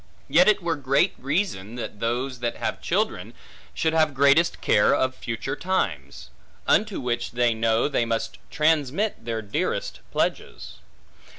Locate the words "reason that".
1.19-1.99